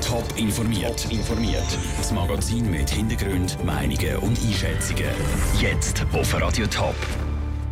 Top 0.00 0.24
informiert. 0.36 1.06
informiert. 1.10 1.78
Das 1.98 2.12
Magazin 2.12 2.70
mit 2.70 2.88
Hintergrund, 2.88 3.56
Meinungen 3.64 4.16
und 4.18 4.38
Einschätzungen. 4.38 5.10
Jetzt 5.60 6.04
auf 6.12 6.40
Radio 6.40 6.66
Top. 6.66 6.94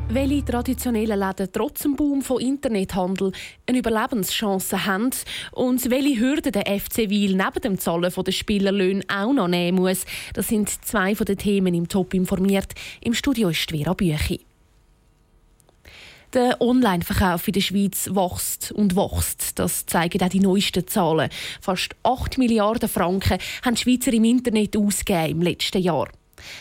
Welche 0.09 0.45
traditionellen 0.45 1.19
Läden 1.19 1.49
trotz 1.53 1.83
dem 1.83 1.97
Boom 1.97 2.23
von 2.23 2.41
Internethandel 2.41 3.33
eine 3.67 3.79
Überlebenschance 3.79 4.85
haben 4.85 5.11
und 5.53 5.91
welche 5.91 6.21
Hürden 6.21 6.53
der 6.53 6.67
FC 6.67 7.09
Wiel 7.09 7.37
neben 7.37 7.61
dem 7.63 7.79
Zahlen 7.79 8.13
der 8.13 8.33
Spielerlöhne 8.33 9.03
auch 9.09 9.33
noch 9.33 9.49
nehmen 9.49 9.79
muss, 9.79 10.05
das 10.35 10.49
sind 10.49 10.69
zwei 10.85 11.15
von 11.15 11.25
den 11.25 11.39
Themen 11.39 11.75
im 11.75 11.89
Top 11.89 12.13
informiert. 12.15 12.75
Im 13.01 13.15
Studio 13.15 13.49
ist 13.49 13.71
Vera 13.71 13.95
Büchi. 13.95 14.41
Der 16.35 16.61
Online-Verkauf 16.61 17.47
in 17.47 17.53
der 17.53 17.61
Schweiz 17.61 18.11
wächst 18.13 18.73
und 18.73 18.97
wächst. 18.97 19.57
Das 19.57 19.87
zeigen 19.87 20.21
auch 20.21 20.29
die 20.29 20.41
neuesten 20.41 20.85
Zahlen. 20.89 21.31
Fast 21.61 21.95
8 22.03 22.39
Milliarden 22.39 22.89
Franken 22.89 23.39
haben 23.65 23.77
die 23.77 23.81
Schweizer 23.81 24.13
im 24.13 24.25
Internet 24.25 24.77
ausgegeben 24.77 25.31
im 25.31 25.43
letzten 25.43 25.81
Jahr. 25.81 26.09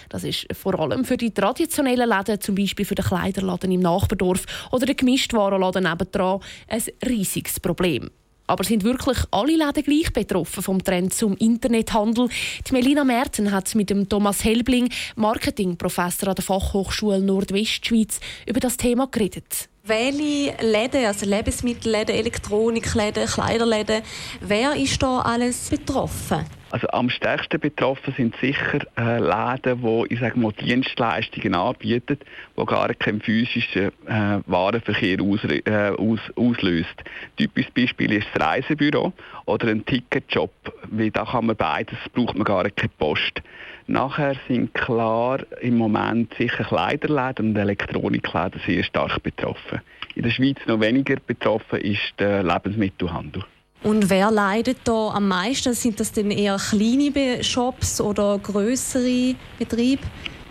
Das 0.10 0.24
ist 0.24 0.46
vor 0.54 0.80
allem 0.80 1.06
für 1.06 1.18
die 1.18 1.34
traditionellen 1.34 2.08
Läden, 2.08 2.40
zum 2.40 2.54
Beispiel 2.54 2.86
für 2.86 2.94
den 2.94 3.04
Kleiderladen 3.04 3.72
im 3.72 3.80
Nachbardorf 3.80 4.46
oder 4.72 4.86
den 4.86 4.96
Gemischtwarenladen 4.96 5.86
nebendran, 5.86 6.42
ein 6.68 6.84
riesiges 7.04 7.60
Problem. 7.60 8.12
Aber 8.48 8.64
sind 8.64 8.84
wirklich 8.84 9.18
alle 9.32 9.56
Läden 9.56 9.84
gleich 9.84 10.12
betroffen 10.12 10.64
vom 10.64 10.84
Trend 10.84 11.14
zum 11.14 11.38
Internethandel? 11.38 12.30
Die 12.68 12.74
Melina 12.74 13.04
Merten 13.04 13.52
hat 13.52 13.74
mit 13.76 13.90
dem 13.90 14.10
Thomas 14.10 14.44
Helbling, 14.44 14.90
Marketingprofessor 15.16 16.30
an 16.30 16.36
der 16.36 16.44
Fachhochschule 16.44 17.20
Nordwestschweiz, 17.20 18.20
über 18.46 18.60
das 18.60 18.78
Thema 18.78 19.08
geredet. 19.08 19.70
Welche 19.86 20.56
Läden, 20.62 21.06
also 21.06 21.26
Lebensmittelläden, 21.26 22.16
Elektronikläden, 22.16 23.28
Kleiderläden, 23.28 24.02
wer 24.42 24.76
ist 24.76 25.02
da 25.02 25.20
alles 25.20 25.70
betroffen? 25.70 26.46
Also 26.74 26.88
am 26.88 27.12
stärksten 27.12 27.60
betroffen 27.60 28.16
sind 28.18 28.36
sicher 28.38 28.80
äh, 28.98 29.20
Läden, 29.20 29.84
die 29.84 30.16
ich 30.16 30.20
sage 30.20 30.40
mal, 30.40 30.52
Dienstleistungen 30.54 31.54
anbieten, 31.54 32.18
die 32.58 32.66
gar 32.66 32.92
keinen 32.96 33.22
physischen 33.22 33.92
äh, 34.08 34.40
Warenverkehr 34.48 35.22
aus, 35.22 35.44
äh, 35.44 35.92
aus, 35.96 36.20
auslöst. 36.36 37.04
Typisches 37.38 37.72
Beispiel 37.74 38.14
ist 38.14 38.26
das 38.34 38.42
Reisebüro 38.42 39.14
oder 39.46 39.68
ein 39.68 39.86
Ticketjob, 39.86 40.50
weil 40.90 41.12
da 41.12 41.26
kann 41.26 41.46
man 41.46 41.56
beides, 41.56 42.00
braucht 42.12 42.34
man 42.34 42.44
gar 42.44 42.68
keine 42.72 42.92
Post. 42.98 43.44
Nachher 43.86 44.34
sind 44.48 44.74
klar 44.74 45.42
im 45.62 45.78
Moment 45.78 46.34
sicher 46.40 46.64
Kleiderläden 46.64 47.50
und 47.50 47.56
Elektronikläden 47.56 48.60
sehr 48.66 48.84
stark 48.84 49.22
betroffen. 49.22 49.82
In 50.16 50.24
der 50.24 50.32
Schweiz 50.32 50.58
noch 50.66 50.80
weniger 50.80 51.18
betroffen 51.18 51.82
ist 51.82 52.16
der 52.18 52.42
Lebensmittelhandel. 52.42 53.44
Und 53.84 54.10
wer 54.10 54.32
leidet 54.32 54.78
da 54.86 55.10
am 55.10 55.28
meisten? 55.28 55.74
Sind 55.74 56.00
das 56.00 56.14
denn 56.14 56.32
eher 56.32 56.56
kleine 56.56 57.44
Shops 57.44 58.00
oder 58.00 58.40
größere 58.40 59.36
Betriebe? 59.60 60.04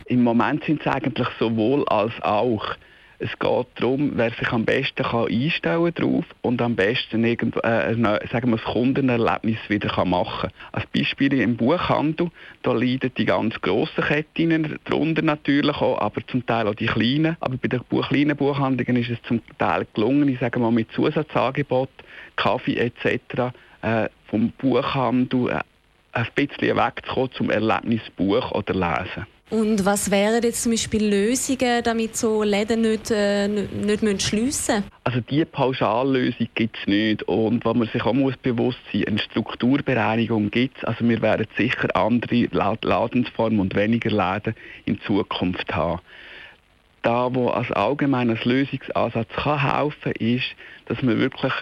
Im 0.05 0.23
Moment 0.23 0.65
sind 0.65 0.83
es 0.83 0.87
eigentlich 0.87 1.29
sowohl 1.39 1.89
als 1.89 2.13
auch. 2.21 2.77
Es 3.19 3.31
geht 3.39 3.67
darum, 3.77 4.11
wer 4.17 4.31
sich 4.31 4.51
am 4.51 4.65
besten 4.65 5.05
kann 5.05 5.29
einstellen 5.29 5.95
drauf 5.95 6.25
und 6.43 6.61
am 6.61 6.75
besten 6.75 7.25
irgend, 7.25 7.57
äh, 7.65 7.95
sagen 7.95 8.51
wir, 8.51 8.57
das 8.57 8.65
Kundenerlebnis 8.65 9.59
wieder 9.69 10.05
machen 10.05 10.51
kann. 10.51 10.51
Als 10.73 10.87
Beispiel 10.89 11.41
im 11.41 11.57
Buchhandel, 11.57 12.31
da 12.65 12.73
leiden 12.73 13.13
die 13.17 13.25
ganz 13.25 13.59
grossen 13.61 14.05
Ketten 14.05 14.77
darunter 14.85 15.23
natürlich 15.23 15.77
auch, 15.77 16.01
aber 16.01 16.21
zum 16.27 16.45
Teil 16.45 16.67
auch 16.67 16.75
die 16.75 16.87
kleinen. 16.87 17.37
Aber 17.39 17.57
bei 17.57 17.69
den 17.69 17.81
kleinen 17.89 18.37
Buchhandlungen 18.37 19.01
ist 19.01 19.11
es 19.11 19.23
zum 19.23 19.41
Teil 19.57 19.87
gelungen, 19.95 20.29
ich 20.29 20.41
sage 20.41 20.59
mal 20.59 20.73
mit 20.73 20.91
Zusatzangebot, 20.91 21.91
Kaffee 22.37 22.77
etc. 22.77 23.55
Äh, 23.83 24.09
vom 24.29 24.53
Buchhandel 24.59 25.51
äh, 25.51 25.61
ein 26.13 26.27
bisschen 26.35 26.77
wegzukommen 26.77 27.33
zum 27.33 27.51
Erlebnis 27.51 28.03
Buch 28.17 28.51
oder 28.53 28.75
Lesen. 28.75 29.27
Und 29.53 29.85
was 29.85 30.11
wären 30.11 30.43
jetzt 30.43 30.63
zum 30.63 30.73
Beispiel 30.73 31.05
Lösungen, 31.05 31.83
damit 31.83 32.17
so 32.17 32.43
Läden 32.43 32.81
nicht, 32.81 33.11
äh, 33.11 33.49
nicht, 33.49 34.03
nicht 34.03 34.23
schliessen 34.23 34.77
müssen? 34.77 34.85
Also 35.05 35.21
diese 35.21 35.45
Pauschallösung 35.45 36.49
gibt 36.55 36.79
es 36.79 36.87
nicht. 36.87 37.23
Und 37.25 37.63
was 37.67 37.75
man 37.77 37.87
sich 37.89 38.03
auch 38.03 38.15
muss 38.15 38.35
bewusst 38.39 38.79
sein 38.91 39.05
eine 39.07 39.19
Strukturbereinigung 39.19 40.51
gibt 40.51 40.79
es. 40.79 40.85
Also 40.85 41.07
wir 41.07 41.21
werden 41.21 41.47
sicher 41.59 41.95
andere 41.95 42.49
Ladensformen 42.81 43.61
und 43.61 43.75
weniger 43.75 44.09
Läden 44.09 44.55
in 44.87 44.99
Zukunft 45.03 45.75
haben. 45.75 46.01
Da, 47.03 47.35
wo 47.35 47.49
als 47.49 47.71
allgemeines 47.73 48.43
Lösungsansatz 48.47 49.29
kann 49.35 49.61
helfen 49.61 50.15
kann, 50.15 50.27
ist, 50.27 50.47
dass 50.87 51.03
man 51.03 51.19
wirklich 51.19 51.53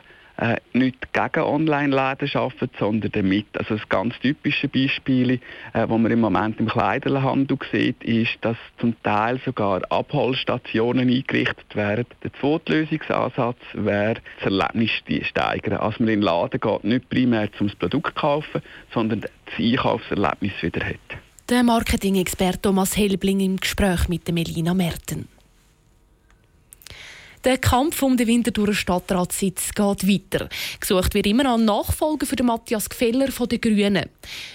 äh, 0.40 0.56
nicht 0.72 1.12
gegen 1.12 1.44
Online-Läden 1.44 2.30
arbeiten, 2.34 2.70
sondern 2.78 3.12
damit. 3.12 3.46
Also 3.54 3.76
das 3.76 3.88
ganz 3.88 4.18
typische 4.20 4.68
Beispiel, 4.68 5.32
äh, 5.32 5.38
was 5.72 5.88
man 5.88 6.10
im 6.10 6.20
Moment 6.20 6.58
im 6.58 6.68
Kleiderhandel 6.68 7.58
sieht, 7.70 8.02
ist, 8.02 8.38
dass 8.40 8.56
zum 8.78 9.00
Teil 9.02 9.38
sogar 9.44 9.82
Abholstationen 9.90 11.10
eingerichtet 11.10 11.76
werden. 11.76 12.06
Der 12.24 12.32
zweite 12.40 12.72
Lösungsansatz 12.72 13.58
wäre, 13.74 14.20
das 14.42 14.52
Erlebnis 14.52 14.90
steigern. 15.26 15.78
Also 15.78 15.96
man 16.00 16.08
in 16.08 16.20
den 16.20 16.22
Laden 16.22 16.60
geht 16.60 16.84
nicht 16.84 17.10
primär 17.10 17.52
zum 17.52 17.70
Produkt 17.78 18.14
kaufen, 18.14 18.62
sondern 18.94 19.20
das 19.20 19.30
Einkaufserlebnis 19.58 20.52
wieder 20.62 20.84
hat. 20.84 20.96
Der 21.50 21.62
Marketing-Experte 21.62 22.62
Thomas 22.62 22.96
Helbling 22.96 23.40
im 23.40 23.56
Gespräch 23.56 24.08
mit 24.08 24.30
Melina 24.32 24.72
Merten. 24.72 25.28
Der 27.42 27.56
Kampf 27.56 28.02
um 28.02 28.18
den 28.18 28.26
Winterthurer 28.26 28.74
Stadtratssitz 28.74 29.70
geht 29.74 30.06
weiter. 30.06 30.50
Gesucht 30.78 31.14
wird 31.14 31.26
immer 31.26 31.46
an 31.46 31.64
Nachfolger 31.64 32.26
für 32.26 32.36
den 32.36 32.44
Matthias 32.44 32.90
Gfeller 32.90 33.32
von 33.32 33.48
den 33.48 33.62
Grünen. 33.62 34.10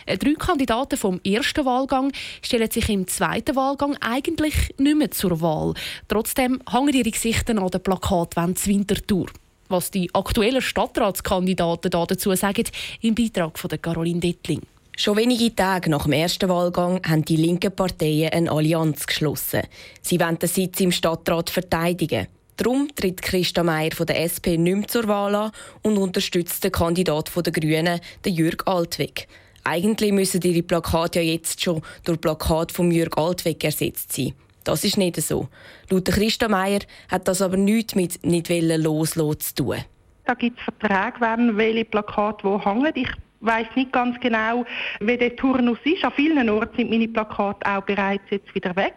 Äh, 0.06 0.19
drei 0.19 0.35
Kandidaten 0.35 0.96
vom 0.96 1.19
ersten 1.25 1.66
Wahlgang 1.66 2.12
stellen 2.44 2.69
sich 2.69 2.88
im 2.90 3.07
zweiten 3.07 3.56
Wahlgang 3.56 3.97
eigentlich 4.01 4.75
nicht 4.78 4.97
mehr 4.97 5.09
zur 5.09 5.41
Wahl. 5.41 5.73
Trotzdem 6.07 6.62
hängen 6.72 6.94
ihre 6.94 7.09
Gesichter 7.09 7.57
an 7.59 7.72
der 7.72 7.79
Plakatwand 7.79 8.68
Winterthur. 8.68 9.31
Was 9.67 9.90
die 9.90 10.13
aktuellen 10.13 10.62
Stadtratskandidaten 10.62 11.90
dazu 11.90 12.35
sagen, 12.35 12.66
im 13.02 13.16
Beitrag 13.16 13.57
von 13.57 13.72
Caroline 13.81 14.19
Dettling. 14.19 14.62
Schon 14.96 15.17
wenige 15.17 15.56
Tage 15.56 15.90
nach 15.90 16.03
dem 16.03 16.13
ersten 16.13 16.50
Wahlgang 16.50 17.02
haben 17.03 17.25
die 17.25 17.35
linken 17.35 17.75
Parteien 17.75 18.31
eine 18.31 18.52
Allianz 18.52 19.07
geschlossen. 19.07 19.63
Sie 20.03 20.19
wollen 20.19 20.38
den 20.38 20.47
Sitz 20.47 20.79
im 20.81 20.91
Stadtrat 20.91 21.50
verteidigen. 21.50 22.28
Darum 22.57 22.88
tritt 22.95 23.21
Christa 23.21 23.63
Meier 23.63 23.91
von 23.91 24.05
der 24.05 24.23
SP 24.23 24.55
nicht 24.55 24.77
mehr 24.77 24.88
zur 24.88 25.07
Wahl 25.07 25.35
an 25.35 25.51
und 25.81 25.97
unterstützt 25.97 26.63
den 26.63 26.71
Kandidat 26.71 27.31
der 27.35 27.51
Grünen, 27.51 27.99
den 28.23 28.33
Jürg 28.33 28.66
Altweg. 28.66 29.27
Eigentlich 29.63 30.11
müssen 30.11 30.41
ihre 30.41 30.63
Plakate 30.63 31.19
ja 31.19 31.33
jetzt 31.33 31.61
schon 31.61 31.81
durch 32.03 32.21
Plakat 32.21 32.71
von 32.71 32.91
Jürg 32.91 33.17
Altweg 33.17 33.63
ersetzt 33.63 34.13
sein. 34.13 34.33
Das 34.63 34.83
ist 34.83 34.97
nicht 34.97 35.17
so. 35.17 35.49
Laut 35.89 36.05
Christa 36.05 36.47
Meier 36.47 36.79
hat 37.09 37.27
das 37.27 37.41
aber 37.41 37.57
nichts 37.57 37.95
mit 37.95 38.23
nicht 38.25 38.49
loslassen 38.49 39.39
zu 39.39 39.55
tun. 39.55 39.77
Da 40.25 40.33
gibt 40.33 40.57
es 40.57 40.63
Verträge, 40.63 41.57
welche 41.57 41.85
Plakate 41.85 42.43
wo 42.43 42.63
hängen. 42.63 42.91
Ich 42.95 43.09
weiß 43.45 43.67
nicht 43.75 43.91
ganz 43.91 44.19
genau, 44.19 44.66
wie 45.00 45.17
der 45.17 45.35
Turnus 45.35 45.78
ist. 45.83 46.03
An 46.03 46.11
vielen 46.16 46.50
Orten 46.50 46.78
sind 46.78 46.89
meine 46.89 47.07
Plakate 47.07 47.66
auch 47.66 47.83
bereits 47.83 48.23
jetzt 48.29 48.53
wieder 48.53 48.75
weg. 48.75 48.95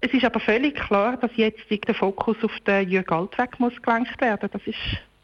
Es 0.00 0.12
ist 0.12 0.24
aber 0.24 0.40
völlig 0.40 0.76
klar, 0.76 1.16
dass 1.16 1.30
jetzt 1.36 1.60
der 1.70 1.94
Fokus 1.94 2.36
auf 2.42 2.52
den 2.66 2.88
Jürg 2.88 3.10
Altweg 3.10 3.58
muss 3.58 3.74
gelenkt 3.82 4.20
werden. 4.20 4.48
Das 4.52 4.62
ist 4.66 4.78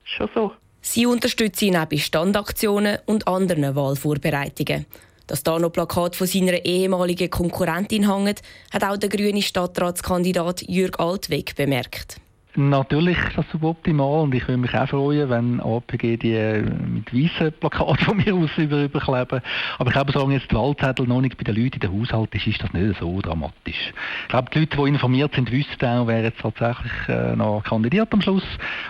schon 0.04 0.28
so. 0.34 0.52
Sie 0.80 1.06
unterstützen 1.06 1.66
ihn 1.66 1.76
auch 1.76 1.86
bei 1.86 1.96
Standaktionen 1.96 2.98
und 3.06 3.26
anderen 3.26 3.74
Wahlvorbereitungen. 3.74 4.86
Dass 5.26 5.42
da 5.42 5.58
noch 5.58 5.72
Plakat 5.72 6.14
von 6.14 6.26
seiner 6.26 6.64
ehemaligen 6.64 7.28
Konkurrentin 7.28 8.08
hängt, 8.08 8.42
hat 8.72 8.84
auch 8.84 8.96
der 8.96 9.08
grüne 9.08 9.42
Stadtratskandidat 9.42 10.62
Jürg 10.68 11.00
Altweg 11.00 11.56
bemerkt. 11.56 12.20
Natürlich 12.58 13.18
ist 13.18 13.36
das 13.36 13.44
suboptimal 13.52 14.22
und 14.22 14.34
ich 14.34 14.48
würde 14.48 14.56
mich 14.56 14.74
auch 14.74 14.88
freuen, 14.88 15.28
wenn 15.28 15.60
APG 15.60 16.16
die 16.16 16.32
äh, 16.32 16.62
mit 16.62 17.12
weißen 17.12 17.52
Plakaten 17.52 17.98
von 17.98 18.16
mir 18.16 18.34
aus 18.34 18.50
über, 18.56 18.84
überkleben. 18.84 19.42
Aber 19.78 19.88
ich 19.88 19.92
glaube, 19.92 20.12
solange 20.12 20.34
jetzt 20.34 20.50
die 20.50 20.54
Wahlzettel 20.54 21.06
noch 21.06 21.20
nicht 21.20 21.36
bei 21.36 21.44
den 21.44 21.54
Leuten 21.54 21.74
in 21.74 21.80
den 21.80 22.00
Haushalt 22.00 22.34
ist, 22.34 22.46
ist 22.46 22.62
das 22.62 22.72
nicht 22.72 22.98
so 22.98 23.20
dramatisch. 23.20 23.92
Ich 24.22 24.28
glaube, 24.28 24.50
die 24.54 24.60
Leute, 24.60 24.76
die 24.76 24.88
informiert 24.88 25.34
sind, 25.34 25.52
wissen 25.52 25.84
auch, 25.84 26.06
wer 26.06 26.22
jetzt 26.22 26.40
tatsächlich 26.40 26.92
äh, 27.08 27.36
noch 27.36 27.62
kandidiert 27.62 28.10
am 28.12 28.22
Schluss. 28.22 28.44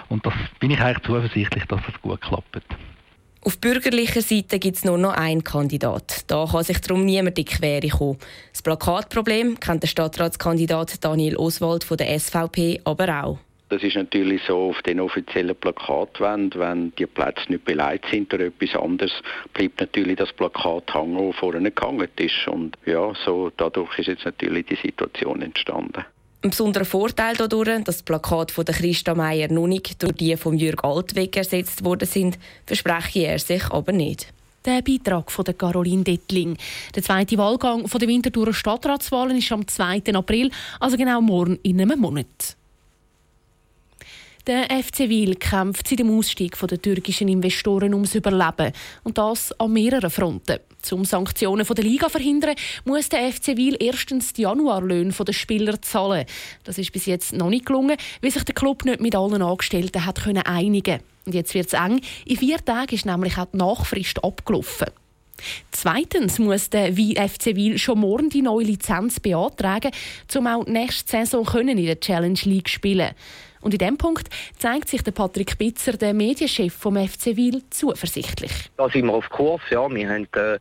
Und 0.09 0.25
das 0.25 0.35
bin 0.61 0.71
ich 0.71 0.81
eigentlich 0.81 1.05
zuversichtlich, 1.05 1.65
dass 1.65 1.81
das 1.85 2.01
gut 2.03 2.21
klappt. 2.21 2.63
Auf 3.43 3.59
bürgerlicher 3.59 4.23
Seite 4.23 4.59
gibt 4.59 4.77
es 4.77 4.85
nur 4.85 4.99
noch 4.99 5.13
einen 5.13 5.43
Kandidat. 5.43 6.25
Da 6.29 6.47
kann 6.51 6.65
sich 6.65 6.81
darum 6.81 7.05
niemand 7.05 7.39
in 7.39 7.45
die 7.45 7.53
Quere 7.53 7.89
kommen. 7.89 8.19
Das 8.53 8.63
Plakatproblem 8.63 9.59
kennt 9.59 9.83
der 9.83 9.89
Stadtratskandidat 9.89 11.05
Daniel 11.05 11.37
Oswald 11.37 11.85
von 11.85 11.97
der 11.97 12.19
SVP 12.19 12.81
aber 12.85 13.25
auch. 13.25 13.39
Das 13.69 13.83
ist 13.83 13.97
natürlich 13.97 14.43
so 14.47 14.71
auf 14.71 14.81
den 14.83 15.01
offiziellen 15.01 15.57
Plakatwänden, 15.57 16.61
wenn 16.61 16.93
die 16.97 17.07
Plätze 17.07 17.43
nicht 17.49 17.65
beleidigt 17.65 18.05
sind 18.11 18.33
oder 18.33 18.47
etwas 18.47 18.81
anderes, 18.81 19.13
bleibt 19.55 19.81
natürlich 19.81 20.17
das 20.17 20.33
Plakat 20.33 20.95
hängen, 20.95 21.31
das 21.31 21.37
vorne 21.37 21.73
gehangen 21.73 22.09
ist. 22.17 22.47
Und 22.47 22.77
ja, 22.87 23.13
so 23.25 23.51
dadurch 23.57 23.99
ist 23.99 24.07
jetzt 24.07 24.25
natürlich 24.25 24.67
die 24.67 24.77
Situation 24.77 25.43
entstanden. 25.43 26.05
Ein 26.43 26.51
besonderer 26.51 26.85
Vorteil 26.85 27.35
dadurch, 27.35 27.83
dass 27.83 27.99
die 27.99 28.05
Plakate 28.05 28.55
von 28.55 28.65
Christa 28.65 29.17
Meier 29.17 29.49
nicht 29.49 30.01
durch 30.01 30.13
die 30.13 30.37
von 30.37 30.57
Jürg 30.57 30.85
Altweg 30.85 31.37
ersetzt 31.37 31.85
worden 31.85 32.07
sind, 32.07 32.39
verspreche 32.67 33.27
er 33.27 33.41
sich 33.41 33.65
aber 33.73 33.91
nicht. 33.91 34.33
Der 34.65 34.83
Beitrag 34.83 35.33
von 35.33 35.45
Caroline 35.45 36.05
Dettling. 36.05 36.57
Der 36.95 37.03
zweite 37.03 37.37
Wahlgang 37.37 37.85
der 37.85 38.09
Winterthurer 38.09 38.55
Stadtratswahlen 38.55 39.39
ist 39.39 39.51
am 39.51 39.67
2. 39.67 40.03
April, 40.15 40.53
also 40.79 40.97
genau 40.97 41.21
morgen 41.21 41.59
in 41.65 41.81
einem 41.81 41.99
Monat. 41.99 42.57
Der 44.47 44.71
FC 44.71 45.09
Wil 45.09 45.35
kämpft 45.35 45.89
seit 45.89 45.99
dem 45.99 46.17
Ausstieg 46.17 46.57
der 46.57 46.81
türkischen 46.81 47.27
Investoren 47.27 47.93
ums 47.93 48.15
Überleben. 48.15 48.71
Und 49.03 49.19
das 49.19 49.53
an 49.59 49.73
mehreren 49.73 50.09
Fronten. 50.09 50.61
Um 50.93 51.05
Sanktionen 51.05 51.67
der 51.67 51.85
Liga 51.85 52.07
zu 52.07 52.13
verhindern, 52.13 52.55
muss 52.85 53.09
der 53.09 53.33
FC 53.33 53.57
Wil 53.57 53.77
erstens 53.81 54.35
die 54.35 54.43
Januarlöhne 54.43 55.11
der 55.13 55.33
Spieler 55.33 55.83
zahlen. 55.83 56.27
Das 56.63 56.79
ist 56.79 56.93
bis 56.93 57.07
jetzt 57.07 57.33
noch 57.33 57.51
nicht 57.51 57.67
gelungen, 57.67 57.97
weil 58.23 58.31
sich 58.31 58.45
der 58.45 58.55
Club 58.55 58.85
nicht 58.85 59.01
mit 59.01 59.17
allen 59.17 59.43
Angestellten 59.43 60.07
hat 60.07 60.25
einigen 60.25 61.01
Und 61.25 61.35
jetzt 61.35 61.53
wird 61.55 61.67
es 61.67 61.73
eng. 61.73 62.01
In 62.25 62.37
vier 62.37 62.65
Tagen 62.65 62.95
ist 62.95 63.05
nämlich 63.05 63.37
auch 63.39 63.49
die 63.53 63.57
Nachfrist 63.57 64.23
abgelaufen. 64.23 64.93
Zweitens 65.71 66.39
muss 66.39 66.71
der 66.71 66.93
FC 66.93 67.55
Wil 67.55 67.79
schon 67.79 68.01
morgen 68.01 68.31
die 68.31 68.43
neue 68.43 68.65
Lizenz 68.65 69.21
beantragen, 69.21 69.91
um 70.35 70.47
auch 70.47 70.67
nächste 70.67 71.11
Saison 71.11 71.47
in 71.69 71.85
der 71.85 72.01
Challenge 72.01 72.39
League 72.45 72.69
spielen 72.69 73.11
Und 73.61 73.73
in 73.75 73.79
diesem 73.79 73.99
Punkt 73.99 74.29
zeigt 74.59 74.89
sich 74.89 75.03
der 75.03 75.13
Patrick 75.13 75.59
Bitzer, 75.59 75.93
der 75.93 76.15
Medienchef 76.15 76.75
vom 76.75 76.97
FC 76.97 77.37
Wil, 77.37 77.63
zuversichtlich. 77.71 78.53
Da 78.77 78.89
sind 78.89 79.07
wir 79.07 79.15
auf 79.15 79.29
Kurs. 79.29 79.63
Ja. 79.71 79.89
Wir 79.91 80.09
haben 80.09 80.29
äh, 80.33 80.59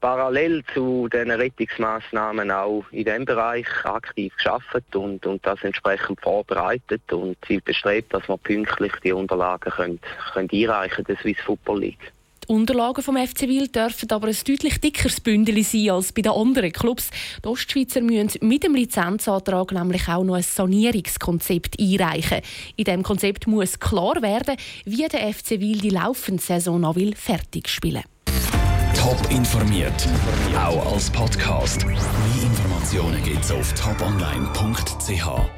parallel 0.00 0.62
zu 0.74 1.08
den 1.08 1.30
Rettungsmaßnahmen 1.30 2.50
auch 2.50 2.84
in 2.90 3.04
diesem 3.04 3.24
Bereich 3.24 3.66
aktiv 3.84 4.34
geschafft 4.36 4.94
und, 4.94 5.26
und 5.26 5.44
das 5.46 5.62
entsprechend 5.62 6.20
vorbereitet 6.20 7.12
und 7.12 7.36
sie 7.46 7.60
bestrebt, 7.60 8.14
dass 8.14 8.28
wir 8.28 8.38
pünktlich 8.38 8.92
die 9.02 9.12
Unterlagen 9.12 9.72
können, 9.72 10.00
können 10.32 10.48
einreichen 10.52 11.04
können, 11.04 11.06
der 11.06 11.16
Swiss 11.18 11.40
Football 11.40 11.80
League. 11.80 12.12
Die 12.48 12.52
Unterlagen 12.54 13.02
vom 13.02 13.16
FC 13.16 13.42
Wil 13.42 13.68
dürfen 13.68 14.10
aber 14.10 14.28
ein 14.28 14.36
deutlich 14.46 14.80
dickeres 14.80 15.20
Bündel 15.20 15.62
sein 15.62 15.90
als 15.90 16.12
bei 16.12 16.22
den 16.22 16.32
anderen 16.32 16.72
Clubs. 16.72 17.10
Die 17.44 17.48
Ostschweizer 17.48 18.00
müssen 18.00 18.46
mit 18.46 18.64
dem 18.64 18.74
Lizenzantrag 18.74 19.72
nämlich 19.72 20.08
auch 20.08 20.24
noch 20.24 20.36
ein 20.36 20.42
Sanierungskonzept 20.42 21.78
einreichen. 21.78 22.40
In 22.76 22.84
diesem 22.84 23.02
Konzept 23.02 23.46
muss 23.46 23.78
klar 23.78 24.22
werden, 24.22 24.56
wie 24.86 25.06
der 25.06 25.32
FC 25.32 25.60
Wil 25.60 25.78
die 25.78 25.90
laufende 25.90 26.42
Saison 26.42 26.80
noch 26.80 26.96
will 26.96 27.14
fertig 27.14 27.68
spielen 27.68 28.02
Top 28.94 29.30
informiert, 29.30 30.08
auch 30.56 30.92
als 30.92 31.10
Podcast. 31.10 31.86
Mehr 31.86 31.96
Informationen 32.42 33.22
gibt 33.22 33.44
es 33.44 33.52
auf 33.52 33.72
toponline.ch. 33.74 35.57